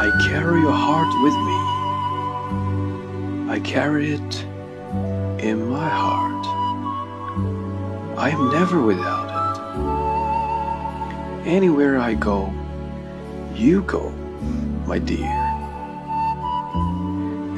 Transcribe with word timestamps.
I 0.00 0.08
carry 0.30 0.62
your 0.62 0.72
heart 0.72 1.12
with 1.22 1.34
me. 1.48 1.58
I 3.52 3.60
carry 3.60 4.12
it 4.14 4.46
in 5.44 5.68
my 5.68 5.90
heart. 5.90 6.46
I 8.16 8.30
am 8.30 8.50
never 8.50 8.80
without 8.80 9.28
it. 11.44 11.46
Anywhere 11.46 11.98
I 11.98 12.14
go, 12.14 12.50
you 13.54 13.82
go, 13.82 14.08
my 14.86 14.98
dear. 14.98 15.36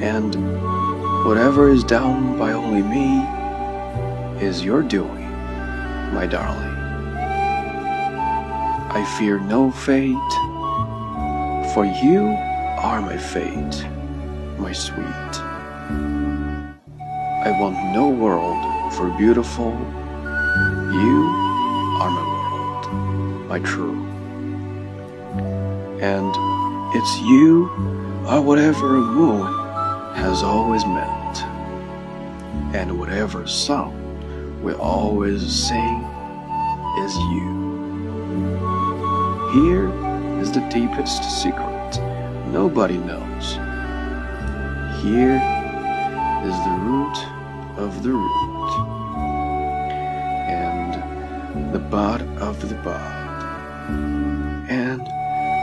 And 0.02 0.34
whatever 1.24 1.68
is 1.68 1.84
done 1.84 2.36
by 2.40 2.50
only 2.54 2.82
me 2.82 3.24
is 4.44 4.64
your 4.64 4.82
doing, 4.82 5.30
my 6.12 6.26
darling. 6.28 6.74
I 8.90 9.04
fear 9.16 9.38
no 9.38 9.70
fate, 9.70 10.18
for 11.72 11.86
you 11.86 12.26
are 12.78 13.00
my 13.00 13.16
fate, 13.16 13.86
my 14.58 14.72
sweet. 14.72 15.32
I 17.46 17.56
want 17.58 17.76
no 17.94 18.10
world 18.10 18.92
for 18.92 19.08
beautiful, 19.16 19.70
you 20.92 21.28
are 21.98 22.10
my 22.10 22.26
world, 22.34 23.48
my 23.48 23.58
true. 23.60 24.04
And 26.02 26.30
it's 26.94 27.20
you 27.20 27.70
are 28.26 28.42
whatever 28.42 28.96
a 28.96 29.00
moon 29.00 29.46
has 30.16 30.42
always 30.42 30.84
meant, 30.84 31.42
and 32.74 32.98
whatever 32.98 33.46
song 33.46 33.96
we 34.62 34.74
always 34.74 35.40
sing 35.50 36.04
is 36.98 37.16
you. 37.16 37.62
Here 39.54 40.01
is 40.42 40.50
the 40.50 40.68
deepest 40.70 41.22
secret. 41.40 42.00
Nobody 42.50 42.98
knows. 42.98 43.52
Here 45.00 45.38
is 46.48 46.56
the 46.66 46.76
root 46.82 47.16
of 47.78 48.02
the 48.02 48.10
root, 48.10 48.72
and 50.50 51.72
the 51.72 51.78
bud 51.78 52.22
of 52.38 52.68
the 52.68 52.74
bud, 52.74 53.44
and 54.68 55.02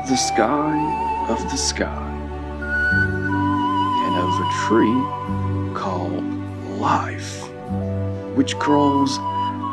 the 0.07 0.16
sky 0.16 0.77
of 1.27 1.39
the 1.52 1.57
sky, 1.57 2.09
and 4.05 4.16
of 4.25 4.33
a 4.45 4.50
tree 4.63 5.00
called 5.75 6.23
life, 6.80 7.44
which 8.33 8.57
grows 8.57 9.17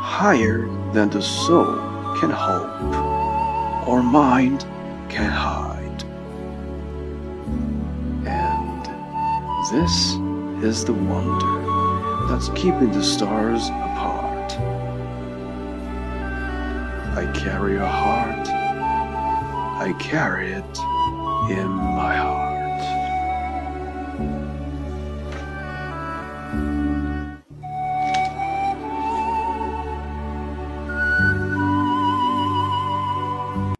higher 0.03 0.67
than 0.91 1.09
the 1.09 1.21
soul 1.21 1.77
can 2.19 2.29
hope 2.29 3.87
or 3.87 4.03
mind 4.03 4.65
can 5.17 5.31
hide. 5.31 6.03
And 8.27 8.85
this 9.71 10.13
is 10.63 10.85
the 10.85 10.93
wonder 10.93 12.27
that's 12.27 12.49
keeping 12.49 12.91
the 12.91 13.01
stars 13.01 13.69
apart. 13.69 14.51
I 17.17 17.31
carry 17.33 17.77
a 17.77 17.87
heart, 17.87 18.47
I 18.47 19.95
carry 19.97 20.51
it 20.51 20.77
in 21.49 21.67
my 21.67 22.15
heart. 22.15 22.46